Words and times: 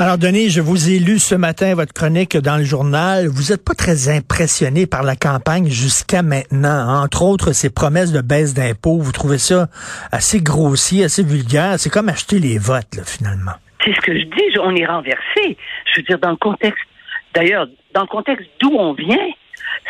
Alors, 0.00 0.16
Denis, 0.16 0.48
je 0.48 0.60
vous 0.60 0.90
ai 0.90 1.00
lu 1.00 1.18
ce 1.18 1.34
matin 1.34 1.74
votre 1.74 1.92
chronique 1.92 2.36
dans 2.36 2.56
le 2.56 2.62
journal. 2.62 3.26
Vous 3.26 3.50
n'êtes 3.50 3.64
pas 3.64 3.74
très 3.74 4.08
impressionné 4.08 4.86
par 4.86 5.02
la 5.02 5.16
campagne 5.16 5.66
jusqu'à 5.66 6.22
maintenant. 6.22 7.02
Entre 7.02 7.22
autres, 7.22 7.50
ces 7.50 7.68
promesses 7.68 8.12
de 8.12 8.20
baisse 8.20 8.54
d'impôts. 8.54 8.98
Vous 9.00 9.10
trouvez 9.10 9.38
ça 9.38 9.66
assez 10.12 10.40
grossier, 10.40 11.02
assez 11.02 11.24
vulgaire. 11.24 11.80
C'est 11.80 11.90
comme 11.90 12.08
acheter 12.08 12.38
les 12.38 12.58
votes, 12.58 13.00
finalement. 13.04 13.58
C'est 13.84 13.92
ce 13.92 14.00
que 14.02 14.16
je 14.16 14.22
dis. 14.22 14.58
On 14.62 14.76
est 14.76 14.86
renversé. 14.86 15.56
Je 15.92 15.96
veux 16.00 16.04
dire, 16.04 16.18
dans 16.20 16.30
le 16.30 16.36
contexte, 16.36 16.84
d'ailleurs, 17.34 17.66
dans 17.92 18.02
le 18.02 18.06
contexte 18.06 18.46
d'où 18.60 18.70
on 18.78 18.92
vient, 18.92 19.28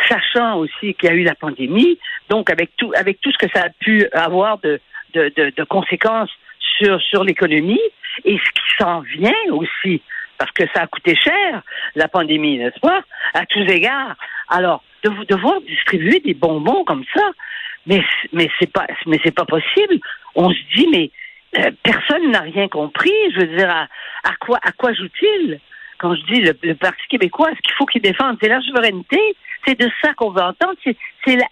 sachant 0.09 0.57
aussi 0.57 0.95
qu'il 0.95 1.11
y 1.11 1.13
a 1.13 1.17
eu 1.17 1.23
la 1.25 1.35
pandémie, 1.35 1.99
donc 2.31 2.49
avec 2.49 2.71
tout, 2.79 2.93
avec 2.97 3.21
tout 3.21 3.31
ce 3.31 3.37
que 3.37 3.53
ça 3.55 3.65
a 3.65 3.69
pu 3.79 4.07
avoir 4.15 4.57
de, 4.61 4.81
de, 5.13 5.31
de, 5.37 5.53
de 5.55 5.65
conséquences 5.65 6.31
sur, 6.79 6.99
sur 7.03 7.25
l'économie, 7.25 7.81
et 8.25 8.39
ce 8.39 8.51
qui 8.51 8.77
s'en 8.79 9.01
vient 9.01 9.33
aussi, 9.51 10.03
parce 10.39 10.53
que 10.53 10.65
ça 10.75 10.83
a 10.83 10.87
coûté 10.87 11.17
cher, 11.17 11.63
la 11.95 12.09
pandémie, 12.09 12.59
n'est-ce 12.59 12.81
pas, 12.81 13.03
à 13.35 13.45
tous 13.47 13.61
égards. 13.61 14.17
Alors, 14.49 14.83
de 15.03 15.11
devoir 15.25 15.61
distribuer 15.63 16.21
des 16.21 16.35
bonbons 16.35 16.85
comme 16.85 17.05
ça, 17.15 17.31
mais, 17.87 18.03
mais 18.33 18.49
c'est 18.59 18.73
pas, 18.73 18.87
mais 19.07 19.19
c'est 19.25 19.35
pas 19.35 19.45
possible. 19.45 19.99
On 20.35 20.51
se 20.51 20.77
dit, 20.77 20.89
mais 20.91 21.11
euh, 21.59 21.71
personne 21.83 22.31
n'a 22.31 22.41
rien 22.41 22.69
compris. 22.69 23.13
Je 23.35 23.41
veux 23.41 23.57
dire, 23.57 23.71
à, 23.71 23.89
à 24.25 24.35
quoi, 24.41 24.59
à 24.63 24.73
quoi 24.73 24.93
joue-t-il? 24.93 25.61
Quand 25.99 26.15
je 26.15 26.23
dis 26.33 26.41
le, 26.41 26.53
le 26.63 26.75
Parti 26.75 27.03
québécois, 27.09 27.51
ce 27.57 27.61
qu'il 27.63 27.75
faut 27.75 27.87
qu'il 27.87 28.03
défende, 28.03 28.37
c'est 28.41 28.49
la 28.49 28.61
souveraineté. 28.61 29.19
C'est 29.67 29.79
de 29.79 29.91
ça 30.03 30.15
qu'on 30.15 30.31
veut 30.31 30.43
entendre. 30.43 30.75
C'est, 30.85 30.97
la, 31.37 31.47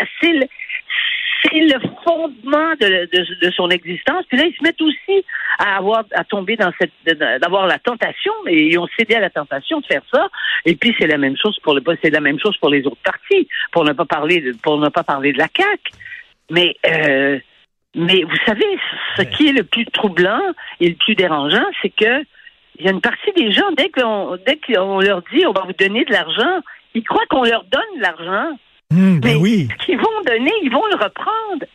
c'est, 1.43 1.61
le, 1.61 1.81
fondement 2.05 2.71
de, 2.81 3.09
de, 3.13 3.47
de, 3.47 3.51
son 3.53 3.69
existence. 3.71 4.25
Puis 4.29 4.39
là, 4.39 4.45
ils 4.47 4.55
se 4.57 4.63
mettent 4.63 4.81
aussi 4.81 5.25
à 5.59 5.77
avoir 5.77 6.05
à 6.13 6.25
tomber 6.25 6.57
dans 6.57 6.73
cette 6.79 6.93
d'avoir 7.41 7.67
la 7.67 7.79
tentation, 7.79 8.33
et 8.47 8.69
ils 8.69 8.79
ont 8.79 8.89
cédé 8.99 9.15
à 9.15 9.21
la 9.21 9.31
tentation 9.31 9.81
de 9.81 9.87
faire 9.87 10.03
ça. 10.13 10.29
Et 10.65 10.75
puis 10.75 10.95
c'est 10.99 11.07
la 11.07 11.19
même 11.19 11.37
chose 11.37 11.59
pour 11.63 11.75
le 11.75 11.83
c'est 12.03 12.11
la 12.11 12.21
même 12.21 12.39
chose 12.39 12.57
pour 12.59 12.71
les 12.71 12.87
autres 12.87 13.03
partis, 13.05 13.49
pour 13.73 13.85
ne 13.85 13.93
pas 13.93 14.05
parler 14.05 14.41
de, 14.41 14.53
pour 14.63 14.79
ne 14.79 14.89
pas 14.89 15.05
parler 15.05 15.33
de 15.33 15.39
la 15.39 15.49
CAC. 15.49 15.81
Mais 16.51 16.77
euh, 16.87 17.39
mais 17.95 18.23
vous 18.23 18.37
savez, 18.45 18.79
ce 19.17 19.23
qui 19.23 19.49
est 19.49 19.53
le 19.53 19.65
plus 19.65 19.87
troublant 19.87 20.43
et 20.81 20.89
le 20.91 20.97
plus 20.97 21.15
dérangeant, 21.15 21.65
c'est 21.81 21.91
que 21.91 22.25
il 22.79 22.85
y 22.85 22.89
a 22.89 22.93
une 22.93 23.01
partie 23.01 23.33
des 23.35 23.53
gens 23.53 23.71
dès 23.77 23.89
qu'on 23.89 24.37
dès 24.47 24.59
qu'on 24.59 25.01
leur 25.01 25.23
dit 25.33 25.47
on 25.47 25.53
va 25.53 25.63
vous 25.63 25.73
donner 25.73 26.05
de 26.05 26.13
l'argent, 26.13 26.61
ils 26.95 27.05
croient 27.05 27.27
qu'on 27.31 27.45
leur 27.45 27.65
donne 27.65 27.97
de 27.97 28.03
l'argent. 28.03 28.59
Mmh, 28.93 29.21
ben 29.21 29.37
oui. 29.37 29.69
Ce 29.81 29.87
qu'ils 29.87 29.99
vont 29.99 30.23
donner, 30.25 30.53
ils 30.63 30.71
vont 30.71 30.87
le 30.87 30.97
reprendre 30.97 31.67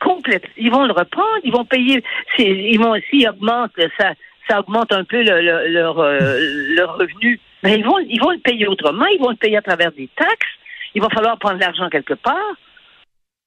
complètement. 0.00 0.50
Ils 0.56 0.70
vont 0.70 0.84
le 0.84 0.92
reprendre, 0.92 1.40
ils 1.44 1.52
vont 1.52 1.64
payer. 1.64 2.02
Ils 2.38 2.78
vont 2.78 2.94
s'ils 3.08 3.28
augmentent, 3.28 3.72
ça, 3.98 4.12
ça 4.48 4.60
augmente 4.60 4.92
un 4.92 5.04
peu 5.04 5.22
le, 5.22 5.40
le, 5.40 5.68
leur 5.68 5.98
euh, 5.98 6.38
leur 6.76 6.96
revenu. 6.96 7.40
Mais 7.62 7.78
ils 7.78 7.84
vont 7.84 7.98
ils 7.98 8.20
vont 8.20 8.30
le 8.30 8.38
payer 8.38 8.66
autrement. 8.66 9.06
Ils 9.06 9.20
vont 9.20 9.30
le 9.30 9.36
payer 9.36 9.56
à 9.56 9.62
travers 9.62 9.92
des 9.92 10.08
taxes. 10.16 10.46
Il 10.94 11.02
va 11.02 11.08
falloir 11.10 11.38
prendre 11.38 11.58
l'argent 11.58 11.88
quelque 11.90 12.14
part. 12.14 12.54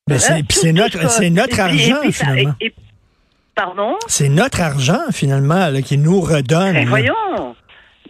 Ben 0.08 0.18
c'est, 0.18 0.44
c'est 0.50 0.74
notre, 0.74 1.08
c'est 1.10 1.30
notre 1.30 1.60
argent, 1.60 2.02
et, 2.02 2.12
finalement. 2.12 2.56
Et, 2.62 2.74
pardon? 3.54 3.96
C'est 4.08 4.30
notre 4.30 4.60
argent, 4.60 5.12
finalement, 5.12 5.70
là, 5.70 5.82
qui 5.84 6.00
nous 6.00 6.20
redonne. 6.20 6.74
Ben, 6.74 6.88
voyons. 6.88 7.56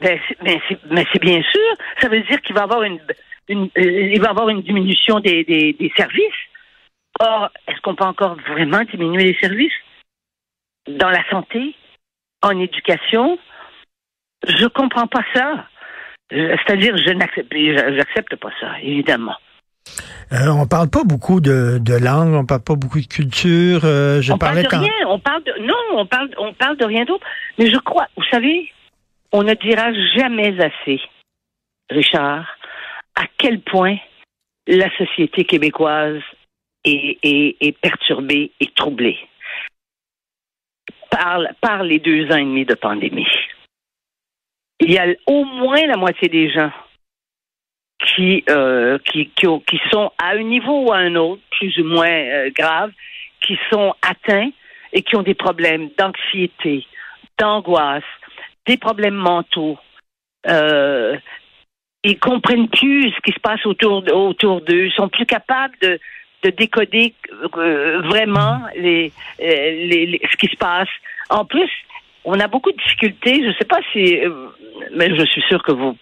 Ben, 0.02 0.18
mais, 0.42 0.62
mais 0.90 1.06
c'est 1.12 1.22
bien 1.22 1.42
sûr. 1.42 1.76
Ça 2.02 2.08
veut 2.08 2.22
dire 2.22 2.42
qu'il 2.42 2.56
va 2.56 2.62
y 2.62 2.64
avoir 2.64 2.84
une, 2.84 3.00
une 3.50 3.70
euh, 3.78 4.14
il 4.14 4.20
va 4.22 4.28
y 4.28 4.30
avoir 4.30 4.50
une 4.50 4.62
diminution 4.62 5.20
des, 5.20 5.44
des, 5.44 5.74
des 5.74 5.92
services. 5.98 6.42
Or, 7.20 7.50
est-ce 7.68 7.82
qu'on 7.82 7.96
peut 7.96 8.06
encore 8.06 8.38
vraiment 8.48 8.84
diminuer 8.84 9.26
les 9.26 9.38
services? 9.42 9.74
Dans 10.88 11.10
la 11.10 11.28
santé, 11.30 11.76
en 12.42 12.58
éducation, 12.58 13.38
je 14.48 14.66
comprends 14.68 15.08
pas 15.08 15.24
ça. 15.34 15.66
C'est-à-dire, 16.32 16.96
je 16.96 17.12
n'accepte, 17.12 18.36
pas 18.36 18.52
ça, 18.62 18.80
évidemment. 18.82 19.36
Euh, 20.32 20.48
on 20.50 20.68
parle 20.68 20.90
pas 20.90 21.04
beaucoup 21.04 21.42
de, 21.42 21.80
de 21.80 21.94
langue, 21.96 22.36
on 22.36 22.46
parle 22.46 22.64
pas 22.64 22.76
beaucoup 22.76 23.02
de 23.02 23.08
culture. 23.08 23.82
Euh, 23.84 24.22
je 24.22 24.32
on 24.32 24.38
parlais 24.38 24.62
parle 24.62 24.84
de 24.84 24.88
quand... 24.88 24.94
rien, 24.94 25.08
on 25.08 25.20
parle 25.20 25.44
de 25.44 25.54
non, 25.62 25.74
on 25.94 26.06
parle 26.06 26.30
on 26.38 26.54
parle 26.54 26.78
de 26.78 26.86
rien 26.86 27.04
d'autre. 27.06 27.26
Mais 27.58 27.68
je 27.72 27.78
crois, 27.80 28.08
vous 28.16 28.24
savez, 28.30 28.72
on 29.32 29.42
ne 29.42 29.56
dira 29.56 29.92
jamais 30.16 30.54
assez, 30.62 31.02
Richard, 31.90 32.46
à 33.20 33.26
quel 33.38 33.60
point 33.62 33.98
la 34.66 34.90
société 34.98 35.44
québécoise 35.44 36.22
est, 36.86 37.82
perturbée 37.82 38.52
et 38.60 38.68
troublée 38.68 39.18
par, 41.62 41.84
les 41.84 42.00
deux 42.00 42.32
ans 42.32 42.38
et 42.38 42.46
demi 42.46 42.66
de 42.66 42.76
pandémie. 42.76 43.28
Il 44.80 44.92
y 44.92 44.98
a 44.98 45.08
au 45.28 45.44
moins 45.44 45.86
la 45.86 45.98
moitié 45.98 46.30
des 46.30 46.50
gens 46.50 46.72
qui, 48.16 48.46
euh, 48.50 48.98
sont 49.92 50.12
à 50.18 50.30
un 50.30 50.44
niveau 50.44 50.86
ou 50.86 50.94
à 50.94 50.98
un 50.98 51.16
autre, 51.16 51.42
plus 51.52 51.78
ou 51.80 51.84
moins 51.84 52.08
euh, 52.08 52.50
grave, 52.52 52.92
qui 53.42 53.60
sont 53.70 53.94
atteints 54.02 54.52
et 54.94 55.02
qui 55.02 55.18
ont 55.18 55.24
des 55.24 55.34
problèmes 55.34 55.90
d'anxiété, 55.98 56.86
d'angoisse, 57.38 58.04
des 58.66 58.78
problèmes 58.78 59.16
mentaux. 59.16 59.78
Euh, 60.48 61.18
ils 62.04 62.20
comprennent 62.20 62.70
plus 62.70 63.12
ce 63.12 63.22
qui 63.22 63.32
se 63.32 63.40
passe 63.40 63.66
autour, 63.66 64.02
d'eux. 64.02 64.86
Ils 64.86 64.94
sont 64.96 65.10
plus 65.10 65.26
capables 65.26 65.76
de, 65.82 66.00
de 66.44 66.50
décoder 66.52 67.14
euh, 67.58 68.02
vraiment 68.02 68.62
les, 68.76 69.12
ce 69.40 70.38
qui 70.38 70.48
se 70.48 70.58
passe. 70.58 70.90
En 71.30 71.46
plus, 71.46 71.70
on 72.24 72.40
a 72.40 72.48
beaucoup 72.48 72.72
de 72.72 72.78
difficultés. 72.78 73.42
Je 73.42 73.48
ne 73.50 73.54
sais 73.54 73.66
pas 73.66 73.80
si, 73.92 74.18
mais 74.96 75.14
je 75.16 75.26
suis 75.26 75.42
sûre 75.50 75.62
que 75.64 75.72
vous, 75.72 75.96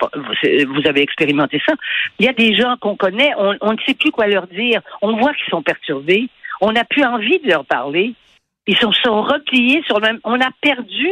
avez 0.86 1.02
expérimenté 1.02 1.62
ça. 1.66 1.74
Il 2.20 2.26
y 2.26 2.30
a 2.30 2.34
des 2.34 2.56
gens 2.56 2.76
qu'on 2.80 2.96
connaît, 2.96 3.32
on, 3.38 3.56
on, 3.62 3.74
ne 3.74 3.78
sait 3.86 3.96
plus 3.96 4.12
quoi 4.12 4.28
leur 4.28 4.48
dire. 4.48 4.82
On 5.02 5.18
voit 5.18 5.34
qu'ils 5.34 5.50
sont 5.50 5.64
perturbés. 5.64 6.30
On 6.62 6.72
n'a 6.72 6.84
plus 6.84 7.04
envie 7.04 7.40
de 7.40 7.48
leur 7.50 7.66
parler. 7.66 8.14
Ils 8.68 8.78
sont, 8.78 8.92
sont 8.92 9.22
repliés 9.22 9.82
sur 9.86 10.00
le 10.00 10.08
même. 10.08 10.20
On 10.24 10.40
a 10.42 10.50
perdu 10.62 11.10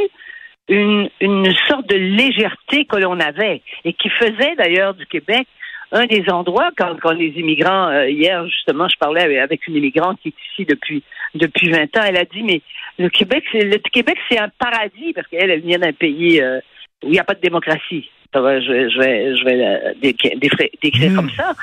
une, 0.68 1.10
une 1.22 1.54
sorte 1.68 1.88
de 1.90 1.96
légèreté 1.96 2.86
que 2.86 2.98
l'on 2.98 3.20
avait 3.20 3.62
et 3.84 3.94
qui 3.94 4.10
faisait 4.10 4.56
d'ailleurs 4.58 4.94
du 4.94 5.06
Québec 5.06 5.48
un 5.92 6.08
des 6.08 6.24
endroits 6.30 6.72
quand, 6.76 6.96
quand 7.02 7.12
les 7.12 7.28
immigrants 7.38 7.88
euh, 7.90 8.10
hier 8.10 8.46
justement 8.48 8.88
je 8.90 8.98
parlais 8.98 9.38
avec 9.40 9.68
une 9.68 9.76
immigrante 9.76 10.20
qui 10.22 10.30
est 10.30 10.34
ici 10.52 10.66
depuis 10.66 11.04
depuis 11.36 11.70
20 11.70 11.84
ans. 11.98 12.04
Elle 12.08 12.18
a 12.18 12.26
dit 12.26 12.42
mais 12.44 12.62
le 12.98 13.10
Québec 13.10 13.44
c'est 13.52 13.64
le 13.64 13.78
Québec 13.78 14.18
c'est 14.30 14.40
un 14.40 14.50
paradis 14.58 15.14
parce 15.14 15.28
qu'elle 15.28 15.52
elle 15.52 15.62
vient 15.62 15.80
d'un 15.80 15.94
pays 15.94 16.42
euh, 16.42 16.60
où 17.04 17.08
il 17.08 17.12
n'y 17.12 17.20
a 17.20 17.24
pas 17.24 17.36
de 17.36 17.42
démocratie. 17.42 18.10
Je 18.34 18.40
vais 18.40 18.62
je 18.90 19.00
vais 19.00 19.38
je 19.38 19.46
vais 19.46 19.96
décrire, 20.02 20.70
décrire 20.82 21.12
Mm. 21.12 21.16
comme 21.16 21.30
ça. 21.30 21.54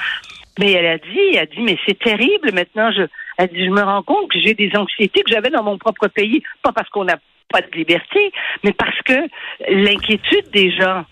Mais 0.58 0.72
elle 0.72 0.86
a 0.86 0.98
dit 0.98 1.20
elle 1.32 1.38
a 1.40 1.46
dit 1.46 1.60
mais 1.60 1.76
c'est 1.86 1.98
terrible. 1.98 2.52
Maintenant 2.52 2.92
je 2.92 3.02
Elle 3.38 3.48
dit, 3.48 3.64
je 3.64 3.70
me 3.70 3.82
rends 3.82 4.02
compte 4.02 4.30
que 4.30 4.38
j'ai 4.38 4.54
des 4.54 4.70
anxiétés 4.76 5.22
que 5.22 5.30
j'avais 5.30 5.50
dans 5.50 5.64
mon 5.64 5.78
propre 5.78 6.08
pays, 6.08 6.42
pas 6.62 6.72
parce 6.72 6.88
qu'on 6.90 7.04
n'a 7.04 7.18
pas 7.52 7.60
de 7.60 7.76
liberté, 7.76 8.32
mais 8.64 8.72
parce 8.72 8.98
que 9.04 9.14
l'inquiétude 9.70 10.50
des 10.52 10.70
gens. 10.72 11.04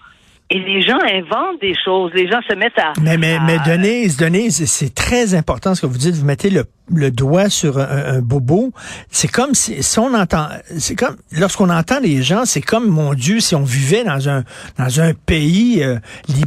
Et 0.52 0.58
les 0.58 0.82
gens 0.82 0.98
inventent 1.04 1.60
des 1.60 1.76
choses, 1.84 2.10
les 2.12 2.28
gens 2.28 2.40
se 2.48 2.56
mettent 2.56 2.76
à... 2.76 2.92
Mais, 3.00 3.16
mais, 3.16 3.34
à- 3.36 3.40
mais 3.46 3.58
Denise, 3.64 4.16
Denise, 4.16 4.64
c'est 4.64 4.92
très 4.92 5.34
important 5.36 5.76
ce 5.76 5.82
que 5.82 5.86
vous 5.86 5.96
dites. 5.96 6.16
Vous 6.16 6.26
mettez 6.26 6.50
le, 6.50 6.64
le 6.92 7.12
doigt 7.12 7.48
sur 7.48 7.78
un, 7.78 8.16
un 8.16 8.20
bobo. 8.20 8.72
C'est 9.12 9.30
comme 9.30 9.54
si, 9.54 9.80
si 9.80 9.98
on 10.00 10.12
entend, 10.12 10.48
c'est 10.76 10.96
comme, 10.96 11.16
lorsqu'on 11.38 11.70
entend 11.70 12.00
les 12.00 12.24
gens, 12.24 12.46
c'est 12.46 12.62
comme, 12.62 12.88
mon 12.88 13.14
Dieu, 13.14 13.38
si 13.38 13.54
on 13.54 13.62
vivait 13.62 14.02
dans 14.02 14.28
un, 14.28 14.42
dans 14.76 15.00
un 15.00 15.12
pays 15.14 15.84
euh, 15.84 16.00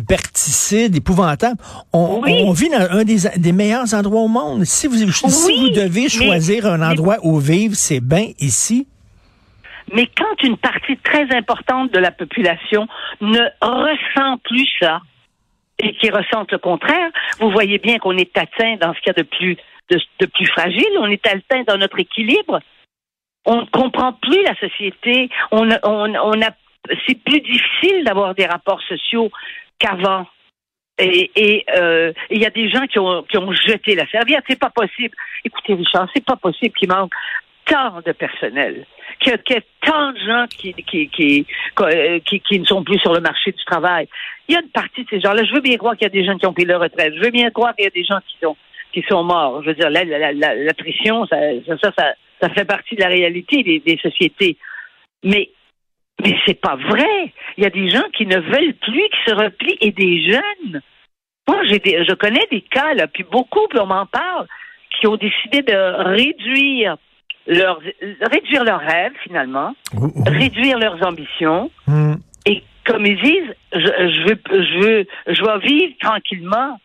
liberticide, 0.07 0.97
épouvantable. 0.97 1.55
On, 1.93 2.19
Oui. 2.21 2.43
on 2.45 2.51
vit 2.51 2.67
dans 2.67 2.85
un 2.91 3.05
des, 3.05 3.19
des 3.37 3.51
meilleurs 3.53 3.93
endroits 3.93 4.21
au 4.23 4.27
monde. 4.27 4.65
Si 4.65 4.87
vous, 4.87 4.97
si 4.97 5.59
vous 5.61 5.69
devez 5.69 6.01
mais- 6.03 6.09
choisir 6.09 6.65
un 6.65 6.77
mais- 6.79 6.87
endroit 6.87 7.17
où 7.23 7.39
vivre, 7.39 7.75
c'est 7.77 8.01
bien 8.01 8.27
ici. 8.41 8.85
Mais 9.93 10.07
quand 10.07 10.43
une 10.43 10.57
partie 10.57 10.97
très 10.97 11.31
importante 11.35 11.91
de 11.91 11.99
la 11.99 12.11
population 12.11 12.87
ne 13.21 13.41
ressent 13.61 14.37
plus 14.43 14.67
ça 14.79 15.01
et 15.79 15.93
qui 15.93 16.09
ressentent 16.09 16.51
le 16.51 16.57
contraire, 16.57 17.09
vous 17.39 17.51
voyez 17.51 17.77
bien 17.77 17.99
qu'on 17.99 18.17
est 18.17 18.35
atteint 18.37 18.75
dans 18.77 18.93
ce 18.93 18.99
qu'il 18.99 19.07
y 19.07 19.19
a 19.19 19.23
de 19.23 19.27
plus, 19.27 19.57
de, 19.89 20.25
plus 20.25 20.47
fragile, 20.47 20.89
on 20.97 21.07
est 21.07 21.25
atteint 21.27 21.63
dans 21.67 21.77
notre 21.77 21.99
équilibre. 21.99 22.59
On 23.45 23.61
ne 23.61 23.65
comprend 23.65 24.13
plus 24.13 24.41
la 24.43 24.55
société, 24.55 25.29
on, 25.51 25.69
on, 25.83 26.41
a, 26.41 26.49
c'est 27.07 27.23
plus 27.23 27.41
difficile 27.41 28.03
d'avoir 28.03 28.33
des 28.33 28.47
rapports 28.47 28.81
sociaux 28.83 29.29
qu'avant. 29.77 30.25
Et 30.97 31.31
et, 31.35 31.65
euh, 31.75 32.13
il 32.31 32.41
y 32.41 32.45
a 32.45 32.51
des 32.51 32.69
gens 32.69 32.87
qui 32.87 32.97
ont, 32.97 33.23
qui 33.23 33.37
ont 33.37 33.51
jeté 33.51 33.95
la 33.95 34.07
serviette. 34.07 34.43
C'est 34.47 34.59
pas 34.59 34.69
possible. 34.69 35.15
Écoutez, 35.43 35.73
Richard, 35.73 36.07
c'est 36.15 36.25
pas 36.25 36.35
possible 36.35 36.73
qu'il 36.75 36.89
manque 36.89 37.11
tant 37.65 38.01
de 38.05 38.11
personnel, 38.11 38.85
qu'il 39.19 39.31
y 39.31 39.35
a, 39.35 39.61
tant 39.81 40.11
de 40.11 40.19
gens 40.19 40.45
qui, 40.47 40.73
qui, 40.73 41.45
euh, 41.81 42.19
qui, 42.19 42.39
qui 42.39 42.59
ne 42.59 42.65
sont 42.65 42.83
plus 42.83 42.99
sur 42.99 43.13
le 43.13 43.21
marché 43.21 43.51
du 43.51 43.63
travail. 43.65 44.07
Il 44.47 44.53
y 44.53 44.57
a 44.57 44.61
une 44.61 44.69
partie 44.69 45.03
de 45.03 45.09
ces 45.09 45.21
gens-là. 45.21 45.43
Je 45.43 45.53
veux 45.53 45.61
bien 45.61 45.77
croire 45.77 45.93
qu'il 45.95 46.03
y 46.03 46.07
a 46.07 46.09
des 46.09 46.25
gens 46.25 46.37
qui 46.37 46.45
ont 46.45 46.53
pris 46.53 46.65
leur 46.65 46.81
retraite. 46.81 47.13
Je 47.15 47.21
veux 47.21 47.31
bien 47.31 47.49
croire 47.51 47.75
qu'il 47.75 47.85
y 47.85 47.87
a 47.87 47.91
des 47.91 48.03
gens 48.03 48.19
qui 48.27 48.37
sont 48.41 48.57
qui 48.91 49.03
sont 49.09 49.23
morts. 49.23 49.63
Je 49.63 49.69
veux 49.69 49.75
dire, 49.75 49.89
la- 49.89 50.03
la- 50.03 50.33
la- 50.33 50.55
l'attrition, 50.55 51.25
ça, 51.25 51.37
ça, 51.81 51.91
ça, 52.39 52.49
fait 52.49 52.65
partie 52.65 52.95
de 52.95 53.01
la 53.01 53.07
réalité 53.07 53.63
des, 53.63 53.99
sociétés. 54.01 54.57
Mais 55.23 55.49
mais 56.23 56.35
c'est 56.45 56.59
pas 56.61 56.75
vrai. 56.75 57.33
Il 57.57 57.63
y 57.63 57.67
a 57.67 57.71
des 57.71 57.89
gens 57.89 58.07
qui 58.15 58.27
ne 58.27 58.37
veulent 58.39 58.75
plus, 58.75 59.09
qui 59.09 59.29
se 59.31 59.33
replient, 59.33 59.77
et 59.81 59.91
des 59.91 60.31
jeunes. 60.31 60.81
Moi, 61.47 61.63
j'ai 61.65 61.81
je 61.83 62.13
connais 62.13 62.45
des 62.51 62.61
cas, 62.61 62.93
là, 62.93 63.07
puis 63.07 63.23
beaucoup, 63.23 63.67
puis 63.67 63.79
on 63.79 63.87
m'en 63.87 64.05
parle, 64.05 64.47
qui 64.99 65.07
ont 65.07 65.17
décidé 65.17 65.63
de 65.63 66.03
réduire 66.13 66.97
leurs, 67.47 67.79
réduire 68.21 68.63
leurs 68.63 68.79
rêves, 68.79 69.13
finalement, 69.23 69.75
réduire 70.25 70.77
leurs 70.79 71.05
ambitions, 71.05 71.69
Hum. 71.87 72.17
et 72.45 72.63
comme 72.85 73.05
ils 73.05 73.21
disent, 73.21 73.53
je, 73.73 73.79
je 73.79 74.27
veux, 74.27 74.39
je 74.51 74.79
veux, 74.79 75.05
je 75.27 75.41
vais 75.43 75.67
vivre 75.67 75.93
tranquillement. 76.01 76.79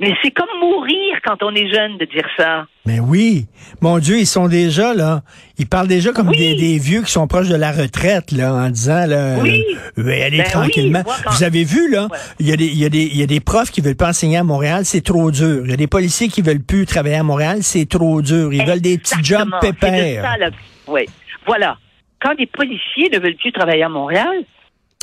Mais 0.00 0.14
c'est 0.22 0.30
comme 0.30 0.48
mourir 0.60 1.18
quand 1.22 1.42
on 1.42 1.54
est 1.54 1.70
jeune 1.70 1.98
de 1.98 2.06
dire 2.06 2.26
ça. 2.36 2.66
Mais 2.86 3.00
oui, 3.00 3.46
mon 3.82 3.98
Dieu, 3.98 4.18
ils 4.18 4.26
sont 4.26 4.48
déjà 4.48 4.94
là. 4.94 5.20
Ils 5.58 5.66
parlent 5.66 5.88
déjà 5.88 6.12
comme 6.12 6.28
Oui. 6.30 6.38
des, 6.38 6.54
des 6.54 6.78
vieux 6.78 7.02
qui 7.02 7.10
sont 7.12 7.26
proches 7.26 7.48
de 7.50 7.54
la 7.54 7.70
retraite 7.70 8.32
là, 8.32 8.54
en 8.54 8.70
disant 8.70 9.04
là, 9.06 9.36
Oui. 9.42 9.62
euh, 9.98 10.02
euh, 10.02 10.26
allez 10.26 10.38
Ben 10.38 10.44
tranquillement. 10.46 11.00
oui, 11.00 11.04
moi, 11.04 11.16
quand- 11.22 11.30
Vous 11.32 11.44
avez 11.44 11.64
vu 11.64 11.90
là, 11.90 12.04
Ouais. 12.10 12.18
il 12.40 12.48
y 12.48 12.52
a 12.52 12.56
des 12.56 12.66
y 12.66 12.84
a 12.86 12.88
des 12.88 13.04
y 13.14 13.22
a 13.22 13.26
des 13.26 13.40
profs 13.40 13.70
qui 13.70 13.82
veulent 13.82 13.94
pas 13.94 14.08
enseigner 14.08 14.38
à 14.38 14.42
Montréal, 14.44 14.86
c'est 14.86 15.02
trop 15.04 15.30
dur. 15.30 15.60
Il 15.64 15.70
y 15.70 15.74
a 15.74 15.76
des 15.76 15.86
policiers 15.86 16.28
qui 16.28 16.40
veulent 16.40 16.62
plus 16.64 16.86
travailler 16.86 17.16
à 17.16 17.22
Montréal, 17.22 17.58
c'est 17.60 17.86
trop 17.86 18.22
dur. 18.22 18.54
Ils 18.54 18.64
veulent 18.64 18.80
des 18.80 18.96
petits 18.96 19.22
jobs 19.22 19.50
pépères. 19.60 20.22
ça, 20.24 20.38
là. 20.38 20.48
Oui. 20.86 21.02
Voilà. 21.46 21.76
Quand 22.22 22.32
les 22.38 22.46
policiers 22.46 23.10
ne 23.12 23.18
veulent 23.18 23.36
plus 23.36 23.52
travailler 23.52 23.82
à 23.82 23.88
Montréal, 23.90 24.44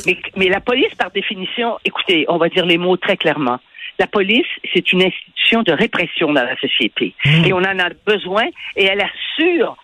mais, 0.06 0.16
mais 0.36 0.48
la 0.48 0.60
police, 0.60 0.92
par 0.98 1.10
définition, 1.12 1.76
écoutez, 1.84 2.24
on 2.28 2.36
va 2.38 2.48
dire 2.48 2.66
les 2.66 2.78
mots 2.78 2.96
très 2.96 3.16
clairement. 3.16 3.58
La 3.98 4.06
police, 4.06 4.46
c'est 4.72 4.92
une 4.92 5.02
institution 5.02 5.62
de 5.62 5.72
répression 5.72 6.32
dans 6.32 6.44
la 6.44 6.56
société. 6.58 7.14
Mmh. 7.24 7.44
Et 7.46 7.52
on 7.52 7.58
en 7.58 7.78
a 7.78 7.90
besoin 8.06 8.44
et 8.76 8.84
elle 8.84 9.00
assure. 9.00 9.76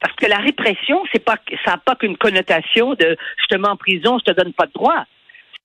Parce 0.00 0.16
que 0.16 0.26
la 0.26 0.38
répression, 0.38 1.02
c'est 1.12 1.24
pas, 1.24 1.36
ça 1.64 1.72
n'a 1.72 1.78
pas 1.78 1.94
qu'une 1.94 2.16
connotation 2.16 2.94
de 2.94 3.16
je 3.38 3.46
te 3.48 3.56
mets 3.56 3.68
en 3.68 3.76
prison, 3.76 4.18
je 4.18 4.32
te 4.32 4.36
donne 4.38 4.52
pas 4.52 4.66
de 4.66 4.72
droit. 4.72 5.04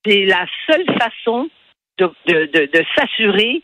C'est 0.05 0.25
la 0.25 0.45
seule 0.69 0.85
façon 0.97 1.49
de, 1.97 2.09
de, 2.27 2.45
de, 2.45 2.65
de 2.71 2.85
s'assurer 2.95 3.61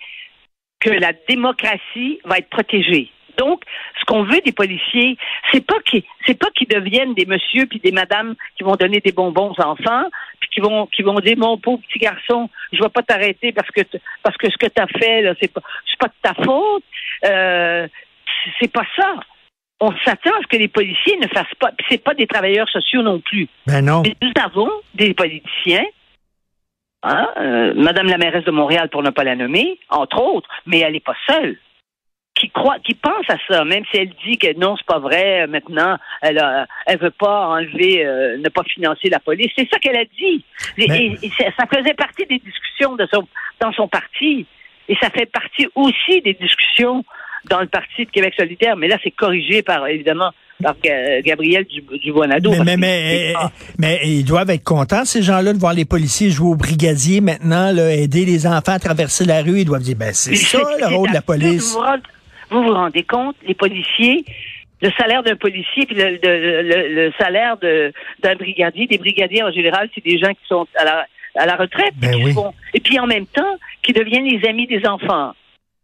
que 0.80 0.90
la 0.90 1.14
démocratie 1.28 2.20
va 2.26 2.38
être 2.38 2.50
protégée. 2.50 3.10
Donc, 3.38 3.64
ce 4.00 4.06
qu'on 4.06 4.24
veut 4.24 4.42
des 4.46 4.52
policiers, 4.52 5.18
c'est 5.52 5.66
pas 5.66 5.80
qu'ils, 5.86 6.04
c'est 6.26 6.40
pas 6.40 6.50
qu'ils 6.56 6.68
deviennent 6.68 7.14
des 7.14 7.26
messieurs 7.26 7.66
puis 7.66 7.80
des 7.80 7.92
madames 7.92 8.36
qui 8.58 8.64
vont 8.64 8.76
donner 8.76 9.00
des 9.00 9.12
bonbons 9.12 9.54
aux 9.58 9.62
enfants, 9.62 10.06
puis 10.46 10.62
qui 10.62 10.68
vont, 10.68 10.86
qui 10.88 11.02
vont 11.02 11.20
dire 11.20 11.38
mon 11.38 11.58
pauvre 11.58 11.82
petit 11.88 12.00
garçon, 12.00 12.50
je 12.72 12.82
vais 12.82 12.90
pas 12.90 13.02
t'arrêter 13.02 13.52
parce 13.52 13.70
que 13.72 13.82
parce 14.24 14.38
que 14.38 14.50
ce 14.50 14.58
que 14.58 14.68
t'as 14.68 14.88
fait 14.88 15.22
là, 15.22 15.34
c'est 15.42 15.52
pas, 15.52 15.62
c'est 15.90 16.00
pas 16.00 16.08
de 16.08 16.14
ta 16.22 16.34
faute. 16.44 16.84
Euh, 17.26 17.88
c'est 18.60 18.72
pas 18.72 18.86
ça. 18.96 19.16
On 19.80 19.92
s'attend 20.06 20.32
à 20.32 20.42
ce 20.42 20.48
que 20.48 20.58
les 20.58 20.68
policiers 20.68 21.18
ne 21.18 21.28
fassent 21.28 21.56
pas. 21.60 21.72
Puis 21.78 21.86
c'est 21.90 22.04
pas 22.04 22.14
des 22.14 22.28
travailleurs 22.28 22.70
sociaux 22.70 23.02
non 23.02 23.20
plus. 23.20 23.48
Ben 23.68 23.84
non. 23.84 24.04
Mais 24.04 24.16
nous 24.22 24.32
avons 24.42 24.72
des 24.94 25.14
politiciens, 25.14 25.86
hein, 27.04 27.28
euh, 27.38 27.74
Madame 27.76 28.08
la 28.08 28.18
mairesse 28.18 28.46
de 28.46 28.52
Montréal, 28.52 28.90
pour 28.90 29.04
ne 29.04 29.10
pas 29.10 29.24
la 29.24 29.36
nommer, 29.36 29.80
entre 29.90 30.22
autres, 30.22 30.50
mais 30.66 30.80
elle 30.80 30.94
n'est 30.94 31.00
pas 31.02 31.16
seule, 31.28 31.58
qui 32.40 32.50
croit, 32.50 32.76
qui 32.84 32.94
pense 32.94 33.30
à 33.30 33.38
ça, 33.48 33.64
même 33.64 33.84
si 33.90 33.98
elle 33.98 34.10
dit 34.28 34.38
que 34.38 34.58
non, 34.60 34.76
c'est 34.78 34.86
pas 34.86 35.00
vrai, 35.00 35.44
euh, 35.44 35.48
maintenant, 35.48 35.98
elle 36.22 36.38
a, 36.40 36.68
elle 36.86 37.00
veut 37.00 37.12
pas 37.12 37.48
enlever, 37.48 38.06
euh, 38.06 38.38
ne 38.38 38.50
pas 38.50 38.64
financer 38.64 39.10
la 39.10 39.20
police. 39.20 39.52
C'est 39.58 39.68
ça 39.72 39.80
qu'elle 39.80 39.96
a 39.96 40.04
dit. 40.06 40.44
Et, 40.78 40.88
Mais- 40.88 41.06
et- 41.06 41.18
et 41.28 41.32
ça, 41.38 41.46
ça 41.58 41.66
faisait 41.74 41.94
partie 41.94 42.26
des 42.26 42.40
discussions 42.40 42.96
de 42.98 43.08
son, 43.14 43.26
dans 43.62 43.72
son 43.74 43.88
parti. 43.88 44.46
Et 44.90 44.96
ça 45.02 45.10
fait 45.10 45.26
partie 45.28 45.68
aussi 45.76 46.22
des 46.22 46.34
discussions 46.34 47.04
dans 47.50 47.62
le 47.62 47.68
parti 47.68 48.06
de 48.06 48.12
Québec 48.12 48.34
solidaire. 48.38 48.76
Mais 48.76 48.88
là, 48.88 48.98
c'est 49.04 49.12
corrigé 49.12 49.62
par, 49.64 49.88
évidemment, 49.88 50.32
par 50.62 50.76
Gabriel 51.24 51.64
Du- 51.66 51.84
Dubois-Nadeau. 52.00 52.52
Mais, 52.78 53.34
mais, 53.80 54.00
ils 54.04 54.24
doivent 54.24 54.50
être 54.50 54.64
contents, 54.64 55.06
ces 55.06 55.22
gens-là, 55.22 55.54
de 55.54 55.58
voir 55.58 55.74
les 55.74 55.86
policiers 55.86 56.30
jouer 56.32 56.50
au 56.50 56.56
brigadier 56.56 57.22
maintenant, 57.22 57.72
là, 57.72 57.94
aider 57.94 58.26
les 58.26 58.46
enfants 58.46 58.74
à 58.74 58.80
traverser 58.80 59.26
la 59.26 59.42
rue. 59.42 59.60
Ils 59.62 59.66
doivent 59.66 59.82
dire, 59.84 59.96
ben, 59.98 60.14
c'est 60.14 60.36
ça, 60.36 60.60
le 60.80 60.96
rôle 60.96 61.10
de 61.10 61.14
la 61.14 61.22
police. 61.22 61.76
Vous 62.50 62.64
vous, 62.64 62.74
rendez, 62.74 63.04
compte, 63.04 63.36
les 63.48 63.54
policiers, 63.54 64.24
le 64.82 64.90
salaire 65.00 65.24
d'un 65.24 65.36
policier 65.36 65.86
puis 65.86 65.96
le, 65.96 66.20
le- 66.22 66.62
le- 66.62 66.88
le 67.06 67.14
salaire 67.20 67.58
d'un 67.58 68.36
brigadier, 68.36 68.88
des 68.88 68.98
brigadiers 68.98 69.44
en 69.44 69.52
général, 69.52 69.90
c'est 69.96 70.04
des 70.04 70.18
gens 70.18 70.30
qui 70.32 70.46
sont 70.48 70.68
à 70.76 70.84
la, 70.84 71.08
à 71.36 71.46
la 71.46 71.56
retraite. 71.56 71.94
Ben 71.98 72.16
oui. 72.16 72.34
font- 72.34 72.54
et 72.74 72.80
puis 72.80 73.00
en 73.00 73.08
même 73.08 73.26
temps, 73.28 73.56
qui 73.84 73.94
deviennent 73.94 74.26
les 74.28 74.48
amis 74.48 74.68
des 74.68 74.86
enfants. 74.88 75.34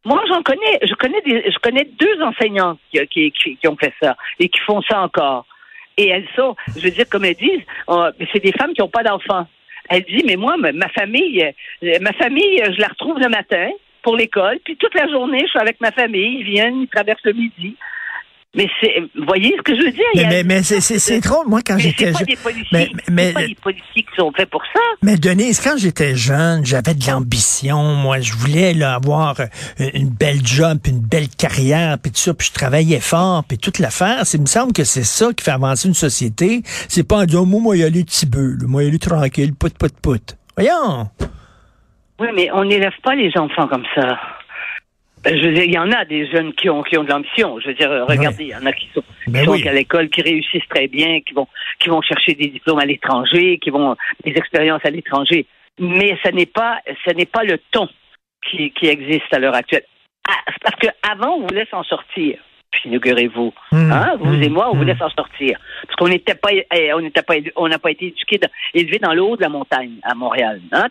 Moi, 0.03 0.21
j'en 0.27 0.41
connais, 0.41 0.79
je 0.83 0.93
connais 0.95 1.21
des, 1.21 1.51
je 1.51 1.57
connais 1.59 1.87
deux 1.99 2.21
enseignantes 2.23 2.79
qui, 2.91 2.99
qui, 3.07 3.31
qui- 3.31 3.55
qui 3.57 3.67
ont 3.67 3.77
fait 3.77 3.93
ça 4.01 4.17
et 4.39 4.49
qui 4.49 4.59
font 4.61 4.81
ça 4.81 5.01
encore. 5.01 5.45
Et 5.97 6.07
elles 6.07 6.27
sont, 6.35 6.55
je 6.75 6.81
veux 6.81 6.91
dire, 6.91 7.07
comme 7.09 7.25
elles 7.25 7.35
disent, 7.35 7.61
c'est 8.33 8.43
des 8.43 8.51
femmes 8.53 8.73
qui 8.73 8.81
n'ont 8.81 8.87
pas 8.87 9.03
d'enfants. 9.03 9.45
Elle 9.89 10.03
dit, 10.03 10.23
mais 10.25 10.37
moi, 10.37 10.55
ma, 10.57 10.87
famille, 10.89 11.45
ma 12.01 12.13
famille, 12.13 12.63
je 12.75 12.79
la 12.79 12.87
retrouve 12.87 13.19
le 13.19 13.29
matin 13.29 13.69
pour 14.03 14.15
l'école, 14.17 14.57
puis 14.63 14.77
toute 14.77 14.93
la 14.95 15.07
journée, 15.09 15.41
je 15.43 15.49
suis 15.49 15.59
avec 15.59 15.79
ma 15.81 15.91
famille, 15.91 16.39
ils 16.39 16.43
viennent, 16.45 16.81
ils 16.81 16.87
traversent 16.87 17.23
le 17.25 17.33
midi. 17.33 17.75
Mais 18.53 18.67
c'est, 18.81 18.99
vous 19.17 19.23
voyez 19.25 19.55
ce 19.57 19.61
que 19.61 19.73
je 19.73 19.81
veux 19.81 19.91
dire? 19.91 20.03
Il 20.13 20.19
Mais, 20.19 20.25
a- 20.25 20.29
mais, 20.29 20.43
mais 20.43 20.63
c'est- 20.63 20.81
c'est 20.81 20.99
c'est 20.99 21.21
drôle, 21.21 21.47
moi, 21.47 21.61
quand 21.65 21.77
j'étais 21.77 22.11
jeune. 22.11 22.25
mais- 22.73 22.89
mais- 23.09 23.31
pas 23.31 23.47
des 23.47 23.55
policiers 23.55 24.03
qui 24.03 24.13
sont 24.17 24.29
faits 24.35 24.49
pour 24.49 24.61
ça. 24.73 24.81
Mais 25.01 25.15
Denise, 25.15 25.61
quand 25.61 25.77
j'étais 25.77 26.17
jeune, 26.17 26.65
j'avais 26.65 26.93
de 26.93 27.07
l'ambition. 27.09 27.81
Moi, 27.95 28.19
je 28.19 28.33
voulais 28.33 28.73
là, 28.73 28.95
avoir 28.95 29.39
euh, 29.39 29.45
une 29.93 30.09
belle 30.09 30.45
job, 30.45 30.79
puis 30.83 30.91
une 30.91 30.99
belle 30.99 31.29
carrière, 31.29 31.97
puis 31.97 32.11
tout 32.11 32.17
ça. 32.17 32.33
Puis 32.33 32.47
je 32.49 32.51
travaillais 32.53 32.99
fort, 32.99 33.45
puis 33.45 33.57
toute 33.57 33.79
l'affaire. 33.79 34.25
C'est- 34.25 34.37
Il 34.37 34.41
me 34.41 34.47
semble 34.47 34.73
que 34.73 34.83
c'est 34.83 35.05
ça 35.05 35.29
qui 35.33 35.45
fait 35.45 35.51
avancer 35.51 35.87
une 35.87 35.93
société. 35.93 36.61
C'est 36.89 37.07
pas 37.07 37.19
en 37.19 37.23
disant, 37.23 37.45
moi, 37.45 37.61
moi, 37.61 37.77
y 37.77 37.83
aller 37.85 38.03
petit 38.03 38.25
peu. 38.25 38.57
là. 38.59 38.67
Moi, 38.67 38.83
y 38.83 38.87
aller 38.89 38.99
tranquille, 38.99 39.53
put, 39.55 39.69
put, 39.69 39.93
put. 40.03 40.35
Voyons. 40.57 41.07
Oui, 42.21 42.27
mais 42.35 42.51
on 42.51 42.65
n'élève 42.65 42.93
pas 43.03 43.15
les 43.15 43.31
enfants 43.35 43.67
comme 43.67 43.85
ça. 43.95 44.19
Ben, 45.23 45.35
Je 45.35 45.47
veux 45.47 45.53
dire, 45.53 45.63
il 45.63 45.73
y 45.73 45.77
en 45.79 45.91
a 45.91 46.05
des 46.05 46.29
jeunes 46.29 46.53
qui 46.53 46.69
ont 46.69 46.83
qui 46.83 46.97
ont 46.97 47.03
de 47.03 47.09
l'ambition. 47.09 47.59
Je 47.59 47.69
veux 47.69 47.73
dire, 47.73 47.91
euh, 47.91 48.05
regardez, 48.05 48.43
il 48.45 48.49
y 48.49 48.55
en 48.55 48.65
a 48.65 48.71
qui 48.73 48.87
sont, 48.93 49.01
qui 49.25 49.31
Ben 49.31 49.45
sont 49.45 49.51
oui. 49.51 49.67
à 49.67 49.73
l'école, 49.73 50.09
qui 50.09 50.21
réussissent 50.21 50.67
très 50.69 50.87
bien, 50.87 51.21
qui 51.21 51.33
vont 51.33 51.47
qui 51.79 51.89
vont 51.89 52.01
chercher 52.01 52.33
des 52.35 52.47
diplômes 52.47 52.79
à 52.79 52.85
l'étranger, 52.85 53.57
qui 53.59 53.71
vont 53.71 53.95
des 54.23 54.31
expériences 54.31 54.85
à 54.85 54.91
l'étranger. 54.91 55.47
Mais 55.79 56.15
ce 56.23 56.29
n'est 56.29 56.45
pas 56.45 56.79
ce 57.05 57.13
n'est 57.13 57.25
pas 57.25 57.43
le 57.43 57.57
ton 57.71 57.87
qui, 58.49 58.71
qui 58.71 58.87
existe 58.87 59.33
à 59.33 59.39
l'heure 59.39 59.55
actuelle. 59.55 59.85
Ah, 60.29 60.51
parce 60.63 60.75
qu'avant, 60.75 61.37
on 61.37 61.47
voulait 61.47 61.67
s'en 61.71 61.83
sortir. 61.83 62.37
Figurez-vous, 62.83 63.53
Hum, 63.71 63.91
hein, 63.91 64.15
vous 64.19 64.33
hum, 64.33 64.43
et 64.43 64.49
moi, 64.49 64.69
on 64.71 64.75
voulait 64.75 64.95
s'en 64.97 65.09
sortir 65.09 65.57
parce 65.85 65.95
qu'on 65.97 66.07
n'était 66.07 66.35
pas, 66.35 66.49
eh, 66.53 66.93
on 66.93 67.01
n'était 67.01 67.21
pas, 67.21 67.35
on 67.55 67.67
n'a 67.67 67.79
pas 67.79 67.91
été 67.91 68.07
éduqués, 68.07 68.39
élevés 68.73 68.99
dans 68.99 69.13
le 69.13 69.21
haut 69.23 69.35
de 69.37 69.41
la 69.41 69.49
montagne 69.49 69.93
à 70.03 70.13
Montréal. 70.15 70.61
Hein? 70.71 70.87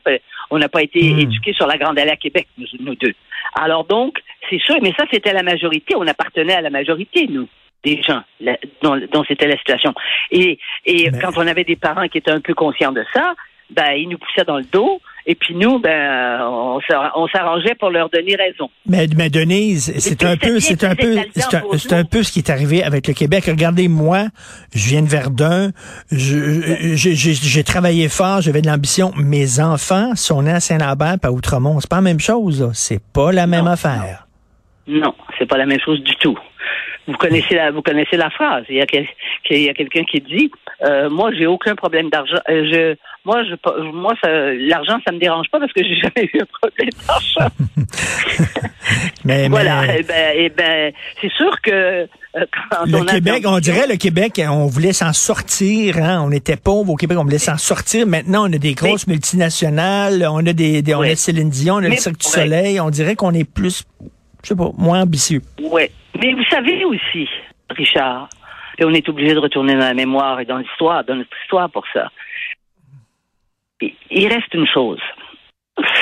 On 0.50 0.58
n'a 0.58 0.68
pas 0.68 0.82
été 0.82 0.98
éduqués 1.20 1.52
sur 1.52 1.66
la 1.66 1.76
Grande 1.78 1.98
Allée 1.98 2.10
à 2.10 2.16
Québec, 2.16 2.46
nous, 2.58 2.66
nous 2.80 2.94
deux. 2.96 3.14
Alors 3.54 3.84
donc, 3.84 4.18
c'est 4.48 4.60
sûr, 4.60 4.76
mais 4.82 4.92
ça, 4.98 5.04
c'était 5.12 5.32
la 5.32 5.42
majorité. 5.42 5.94
On 5.96 6.06
appartenait 6.06 6.54
à 6.54 6.60
la 6.60 6.70
majorité, 6.70 7.26
nous, 7.28 7.48
des 7.84 8.00
gens, 8.02 8.22
la- 8.40 8.58
dont, 8.82 9.00
dont 9.12 9.24
c'était 9.24 9.46
la 9.48 9.56
situation. 9.56 9.94
Et, 10.30 10.58
et 10.86 11.10
Mais- 11.10 11.18
quand 11.20 11.32
on 11.36 11.46
avait 11.46 11.64
des 11.64 11.76
parents 11.76 12.06
qui 12.08 12.18
étaient 12.18 12.30
un 12.30 12.40
peu 12.40 12.54
conscients 12.54 12.92
de 12.92 13.04
ça, 13.12 13.34
ben, 13.70 13.92
ils 13.92 14.08
nous 14.08 14.18
poussaient 14.18 14.44
dans 14.44 14.58
le 14.58 14.64
dos. 14.64 15.00
Et 15.26 15.34
puis 15.34 15.54
nous, 15.54 15.78
ben, 15.78 16.40
on 16.42 16.80
s'ar- 16.88 17.12
on 17.16 17.26
s'arrangeait 17.28 17.74
pour 17.74 17.90
leur 17.90 18.08
donner 18.08 18.36
raison. 18.36 18.70
Mais, 18.86 19.06
mais 19.16 19.28
Denise, 19.30 19.92
c'est 19.98 20.24
un 20.24 20.36
peu, 20.36 20.60
c'est 20.60 20.82
un 20.84 20.94
peu, 20.94 21.18
c'est 21.78 21.92
un, 21.92 22.04
peu 22.04 22.22
ce 22.22 22.32
qui 22.32 22.38
est 22.40 22.50
arrivé 22.50 22.82
avec 22.82 23.06
le 23.06 23.14
Québec. 23.14 23.44
Regardez, 23.46 23.88
moi, 23.88 24.24
je 24.74 24.88
viens 24.88 25.02
de 25.02 25.08
Verdun, 25.08 25.70
j'ai 26.10 27.64
travaillé 27.64 28.08
fort, 28.08 28.40
j'avais 28.40 28.62
de 28.62 28.66
l'ambition. 28.66 29.12
Mes 29.16 29.60
enfants 29.60 30.14
sont 30.14 30.42
nés 30.42 30.52
à 30.52 30.60
Saint-Lambert, 30.60 31.18
pas 31.20 31.30
Outremont. 31.30 31.80
C'est 31.80 31.90
pas 31.90 31.96
la 31.96 32.02
même 32.02 32.20
chose. 32.20 32.70
C'est 32.74 33.02
pas 33.02 33.32
la 33.32 33.46
même 33.46 33.64
Non, 33.66 33.72
affaire. 33.72 34.26
Non, 34.86 35.14
c'est 35.38 35.46
pas 35.46 35.56
la 35.58 35.66
même 35.66 35.80
chose 35.84 36.02
du 36.02 36.14
tout. 36.16 36.36
Vous 37.10 37.16
connaissez 37.18 37.54
la, 37.54 37.70
vous 37.70 37.82
connaissez 37.82 38.16
la 38.16 38.30
phrase. 38.30 38.64
Il 38.68 38.76
y 38.76 38.80
a, 38.80 38.86
quel- 38.86 39.06
qu'il 39.44 39.60
y 39.62 39.68
a 39.68 39.74
quelqu'un 39.74 40.04
qui 40.04 40.20
dit, 40.20 40.50
euh, 40.84 41.10
moi 41.10 41.30
j'ai 41.36 41.46
aucun 41.46 41.74
problème 41.74 42.08
d'argent. 42.10 42.38
Euh, 42.48 42.64
je, 42.72 42.96
moi 43.24 43.42
je, 43.44 43.54
moi 43.92 44.14
ça- 44.22 44.52
l'argent 44.54 44.98
ça 45.04 45.12
me 45.12 45.18
dérange 45.18 45.48
pas 45.50 45.58
parce 45.60 45.72
que 45.72 45.82
j'ai 45.82 45.96
jamais 46.00 46.30
eu 46.32 46.40
un 46.40 46.46
problème 46.60 46.90
d'argent. 47.06 47.54
Mais, 49.24 49.48
voilà. 49.48 49.82
mais 49.82 49.96
Eh 50.00 50.02
ben, 50.02 50.32
eh 50.36 50.48
ben, 50.48 50.92
c'est 51.20 51.30
sûr 51.32 51.60
que 51.62 51.70
euh, 51.70 52.06
quand 52.34 52.86
le 52.86 53.04
Québec, 53.04 53.44
on 53.46 53.58
dirait 53.58 53.86
le 53.86 53.96
Québec, 53.96 54.40
on 54.48 54.66
voulait 54.66 54.92
s'en 54.94 55.12
sortir. 55.12 55.98
Hein? 55.98 56.22
On 56.26 56.30
était 56.32 56.56
pauvres 56.56 56.90
au 56.92 56.96
Québec, 56.96 57.18
on 57.20 57.24
voulait 57.24 57.38
s'en 57.38 57.58
sortir. 57.58 58.06
Maintenant, 58.06 58.48
on 58.48 58.52
a 58.52 58.58
des 58.58 58.72
grosses 58.72 59.06
multinationales, 59.06 60.26
on 60.28 60.38
a 60.46 60.52
des, 60.52 60.80
des- 60.82 60.94
on 60.94 61.00
Oui. 61.00 61.10
a 61.10 61.16
Céline 61.16 61.50
Dion, 61.50 61.74
on 61.76 61.78
a 61.84 61.88
le 61.88 61.96
Cirque 61.96 62.18
du. 62.18 62.26
Soleil. 62.26 62.80
On 62.80 62.90
dirait 62.90 63.14
qu'on 63.14 63.34
est 63.34 63.44
plus, 63.44 63.84
je 64.42 64.48
sais 64.48 64.56
pas, 64.56 64.70
moins 64.78 65.02
ambitieux. 65.02 65.42
Ouais. 65.62 65.90
Mais 66.20 66.32
vous 66.34 66.44
savez 66.44 66.84
aussi, 66.84 67.28
Richard, 67.70 68.28
et 68.78 68.84
on 68.84 68.90
est 68.92 69.08
obligé 69.08 69.34
de 69.34 69.38
retourner 69.38 69.74
dans 69.74 69.80
la 69.80 69.94
mémoire 69.94 70.40
et 70.40 70.44
dans 70.44 70.58
l'histoire, 70.58 71.04
dans 71.04 71.14
notre 71.14 71.36
histoire 71.42 71.70
pour 71.70 71.84
ça. 71.92 72.10
Il- 74.10 74.28
reste 74.28 74.52
une 74.52 74.66
chose, 74.66 75.00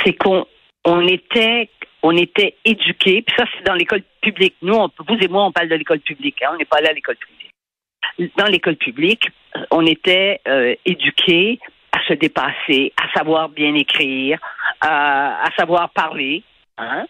c'est 0.04 0.14
qu'on 0.14 0.44
on 0.84 1.06
était 1.06 1.70
on 2.02 2.16
était 2.16 2.54
éduqués, 2.64 3.22
puis 3.22 3.34
ça 3.36 3.44
c'est 3.56 3.64
dans 3.64 3.74
l'école 3.74 4.02
publique. 4.20 4.54
Nous, 4.62 4.74
vous 4.74 5.14
et 5.20 5.28
moi, 5.28 5.44
on 5.46 5.52
parle 5.52 5.68
de 5.68 5.74
l'école 5.76 6.00
publique, 6.00 6.42
hein, 6.42 6.50
on 6.52 6.56
n'est 6.56 6.64
pas 6.64 6.78
allé 6.78 6.88
à 6.88 6.92
l'école 6.92 7.16
publique. 7.16 8.32
Dans 8.36 8.46
l'école 8.46 8.76
publique, 8.76 9.28
on 9.70 9.86
était 9.86 10.40
euh, 10.48 10.74
éduqués 10.84 11.58
à 11.92 12.00
se 12.06 12.14
dépasser, 12.14 12.92
à 12.96 13.12
savoir 13.16 13.48
bien 13.48 13.74
écrire, 13.74 14.38
à, 14.80 15.44
à 15.46 15.50
savoir 15.56 15.90
parler, 15.90 16.42
hein, 16.78 17.06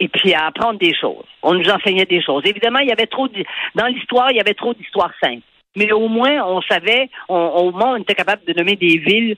et 0.00 0.08
puis 0.08 0.32
à 0.34 0.46
apprendre 0.46 0.78
des 0.78 0.94
choses. 0.94 1.24
On 1.42 1.54
nous 1.54 1.68
enseignait 1.70 2.04
des 2.06 2.22
choses. 2.22 2.42
Évidemment, 2.44 2.78
il 2.80 2.88
y 2.88 2.92
avait 2.92 3.06
trop 3.06 3.28
de- 3.28 3.44
dans 3.74 3.86
l'histoire, 3.86 4.30
il 4.30 4.36
y 4.36 4.40
avait 4.40 4.54
trop 4.54 4.74
d'histoires 4.74 5.12
simples. 5.22 5.42
Mais 5.76 5.92
au 5.92 6.08
moins, 6.08 6.42
on 6.46 6.60
savait, 6.62 7.08
on, 7.28 7.36
au 7.36 7.70
moins, 7.72 7.92
on 7.94 7.96
était 7.96 8.14
capable 8.14 8.44
de 8.46 8.52
nommer 8.52 8.76
des 8.76 8.98
villes, 8.98 9.36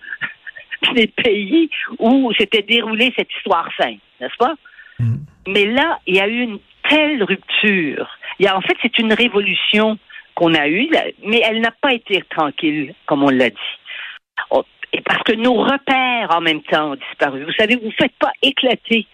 des 0.94 1.06
pays 1.08 1.70
où 1.98 2.32
s'était 2.38 2.62
déroulée 2.62 3.12
cette 3.16 3.32
histoire 3.36 3.68
simple, 3.78 4.00
n'est-ce 4.20 4.36
pas? 4.38 4.54
Mm. 4.98 5.16
Mais 5.48 5.64
là, 5.66 5.98
il 6.06 6.16
y 6.16 6.20
a 6.20 6.28
eu 6.28 6.42
une 6.42 6.58
telle 6.88 7.22
rupture. 7.22 8.08
Il 8.38 8.46
y 8.46 8.48
a, 8.48 8.56
en 8.56 8.60
fait, 8.60 8.76
c'est 8.82 8.98
une 8.98 9.12
révolution 9.12 9.98
qu'on 10.34 10.54
a 10.54 10.68
eue, 10.68 10.88
mais 11.24 11.42
elle 11.44 11.60
n'a 11.60 11.72
pas 11.82 11.92
été 11.92 12.22
tranquille, 12.30 12.94
comme 13.06 13.22
on 13.22 13.28
l'a 13.30 13.50
dit. 13.50 13.56
On- 14.50 14.64
Et 14.92 15.00
parce 15.02 15.22
que 15.24 15.32
nos 15.32 15.54
repères, 15.54 16.34
en 16.34 16.40
même 16.40 16.62
temps, 16.62 16.92
ont 16.92 16.96
disparu. 16.96 17.44
Vous 17.44 17.52
savez, 17.52 17.76
vous 17.76 17.86
ne 17.88 17.92
faites 17.92 18.16
pas 18.18 18.32
éclater 18.42 19.06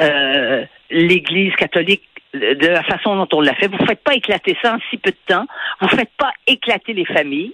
euh, 0.00 0.64
l'Église 0.90 1.54
catholique 1.56 2.02
de 2.34 2.54
de 2.54 2.66
la 2.66 2.82
façon 2.82 3.14
dont 3.16 3.28
on 3.32 3.40
l'a 3.42 3.54
fait. 3.54 3.68
Vous 3.68 3.76
ne 3.78 3.86
faites 3.86 4.02
pas 4.02 4.14
éclater 4.14 4.56
ça 4.62 4.74
en 4.74 4.78
si 4.90 4.96
peu 4.96 5.10
de 5.10 5.16
temps. 5.26 5.46
Vous 5.80 5.86
ne 5.88 5.96
faites 5.96 6.12
pas 6.16 6.32
éclater 6.46 6.94
les 6.94 7.04
familles. 7.04 7.52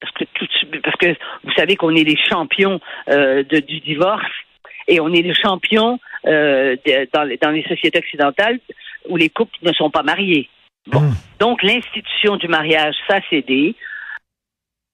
Parce 0.00 0.12
que, 0.12 0.24
tout, 0.34 0.46
parce 0.82 0.96
que 0.96 1.14
vous 1.44 1.52
savez 1.52 1.76
qu'on 1.76 1.94
est 1.96 2.04
les 2.04 2.16
champions 2.28 2.78
euh, 3.08 3.42
de- 3.44 3.60
du 3.60 3.80
divorce 3.80 4.26
et 4.86 5.00
on 5.00 5.08
est 5.14 5.22
les 5.22 5.32
champions 5.32 5.98
euh, 6.26 6.76
de- 6.84 7.08
dans, 7.14 7.22
les- 7.22 7.38
dans 7.38 7.50
les 7.50 7.62
sociétés 7.62 8.00
occidentales 8.00 8.60
où 9.08 9.16
les 9.16 9.30
couples 9.30 9.56
ne 9.62 9.72
sont 9.72 9.90
pas 9.90 10.02
mariés. 10.02 10.50
Bon. 10.88 11.00
Mm. 11.00 11.14
Donc, 11.38 11.62
l'institution 11.62 12.36
du 12.36 12.48
mariage, 12.48 12.94
ça, 13.08 13.20
c'est 13.30 13.40
des. 13.46 13.74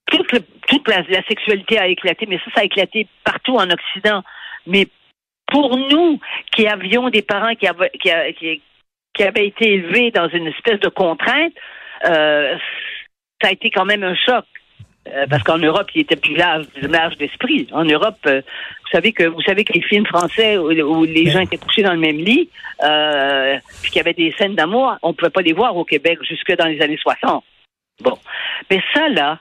Toute, 0.06 0.30
le- 0.32 0.44
toute 0.68 0.86
la, 0.88 1.02
la 1.08 1.22
sexualité 1.24 1.78
a 1.78 1.88
éclaté, 1.88 2.26
mais 2.28 2.38
ça, 2.38 2.50
ça 2.54 2.60
a 2.60 2.64
éclaté 2.64 3.08
partout 3.24 3.56
en 3.56 3.68
Occident. 3.68 4.22
Mais 4.66 4.86
pour 5.50 5.76
nous, 5.76 6.18
qui 6.52 6.66
avions 6.66 7.08
des 7.10 7.22
parents 7.22 7.54
qui 7.54 7.66
avaient, 7.66 7.90
qui, 8.00 8.10
qui- 8.38 8.62
qui 9.14 9.22
avaient 9.24 9.46
été 9.46 9.74
élevés 9.74 10.10
dans 10.12 10.28
une 10.28 10.46
espèce 10.46 10.78
de 10.80 10.88
contrainte, 10.88 11.52
euh, 12.06 12.56
ça 13.42 13.48
a 13.48 13.52
été 13.52 13.70
quand 13.70 13.84
même 13.84 14.04
un 14.04 14.14
choc. 14.14 14.44
Euh, 15.08 15.26
parce 15.28 15.42
qu'en 15.42 15.58
Europe, 15.58 15.88
il 15.94 16.02
était 16.02 16.14
plus 16.16 16.36
large, 16.36 16.66
large 16.82 17.16
d'esprit. 17.16 17.66
En 17.72 17.84
Europe, 17.84 18.18
euh, 18.26 18.40
vous 18.42 18.90
savez 18.92 19.12
que 19.12 19.24
vous 19.24 19.40
savez 19.42 19.64
que 19.64 19.72
les 19.72 19.80
films 19.82 20.06
français 20.06 20.58
où, 20.58 21.04
les 21.04 21.26
gens 21.30 21.40
étaient 21.40 21.56
couchés 21.56 21.82
dans 21.82 21.92
le 21.94 21.98
même 21.98 22.18
lit, 22.18 22.50
puis 23.82 23.90
qu'il 23.90 23.96
y 23.96 24.00
avait 24.00 24.12
des 24.14 24.32
scènes 24.38 24.54
d'amour, 24.54 24.96
on 25.02 25.08
ne 25.08 25.14
pouvait 25.14 25.30
pas 25.30 25.42
les 25.42 25.54
voir 25.54 25.74
au 25.76 25.84
Québec 25.84 26.18
jusque 26.22 26.54
dans 26.56 26.66
les 26.66 26.80
années 26.82 26.98
60. 26.98 27.42
Bon, 28.02 28.18
mais 28.70 28.80
ça 28.94 29.08
là, 29.08 29.38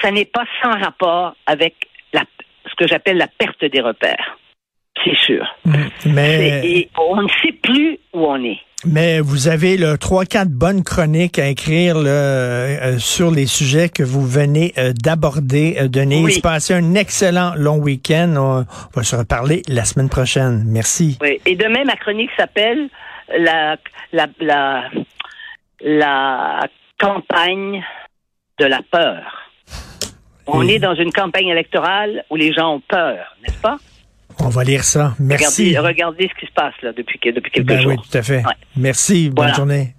ça 0.00 0.10
n'est 0.10 0.26
pas 0.26 0.44
sans 0.62 0.78
rapport 0.78 1.34
avec 1.46 1.74
la, 2.12 2.22
ce 2.66 2.74
que 2.76 2.86
j'appelle 2.86 3.16
la 3.16 3.28
perte 3.28 3.64
des 3.64 3.80
repères. 3.80 4.38
C'est 5.04 5.16
sûr. 5.16 5.46
Mm. 5.64 5.72
Mais, 6.06 6.60
Et 6.64 6.90
on 6.98 7.22
ne 7.22 7.28
sait 7.42 7.52
plus 7.62 7.98
où 8.12 8.26
on 8.26 8.42
est. 8.42 8.58
mais 8.84 9.20
vous 9.20 9.48
avez 9.48 9.76
là, 9.76 9.96
trois, 9.96 10.24
quatre 10.24 10.50
bonnes 10.50 10.82
chroniques 10.82 11.38
à 11.38 11.46
écrire 11.48 11.96
là, 11.98 12.10
euh, 12.10 12.98
sur 12.98 13.30
les 13.30 13.46
sujets 13.46 13.88
que 13.88 14.02
vous 14.02 14.26
venez 14.26 14.72
euh, 14.78 14.92
d'aborder, 14.92 15.76
euh, 15.80 15.88
Denise. 15.88 16.24
Oui. 16.24 16.40
Passez 16.42 16.74
un 16.74 16.94
excellent 16.94 17.52
long 17.56 17.78
week-end. 17.78 18.34
On, 18.36 18.60
on 18.60 18.90
va 18.94 19.02
se 19.04 19.16
reparler 19.16 19.62
la 19.68 19.84
semaine 19.84 20.08
prochaine. 20.08 20.64
Merci. 20.66 21.16
Oui. 21.20 21.40
Et 21.46 21.54
demain, 21.56 21.84
ma 21.84 21.96
chronique 21.96 22.30
s'appelle 22.36 22.88
la, 23.38 23.76
la, 24.12 24.26
la, 24.40 24.84
la 25.80 26.60
campagne 26.98 27.82
de 28.58 28.64
la 28.66 28.80
peur. 28.90 29.22
On 30.46 30.62
Et- 30.66 30.74
est 30.74 30.78
dans 30.78 30.94
une 30.94 31.12
campagne 31.12 31.48
électorale 31.48 32.24
où 32.30 32.36
les 32.36 32.52
gens 32.52 32.74
ont 32.76 32.82
peur, 32.88 33.36
n'est-ce 33.42 33.60
pas? 33.60 33.76
On 34.40 34.48
va 34.48 34.64
lire 34.64 34.84
ça. 34.84 35.14
Merci. 35.18 35.68
Regardez, 35.76 35.88
regardez 35.88 36.30
ce 36.34 36.40
qui 36.40 36.46
se 36.46 36.52
passe 36.52 36.74
là 36.82 36.92
depuis, 36.92 37.18
que- 37.18 37.30
depuis 37.30 37.50
quelques 37.50 37.66
Ben 37.66 37.80
jours. 37.80 37.92
oui, 37.92 37.98
tout 38.10 38.16
à 38.18 38.22
fait. 38.22 38.38
Ouais. 38.38 38.52
Merci. 38.76 39.28
Bonne 39.30 39.36
Voilà. 39.36 39.54
journée. 39.54 39.94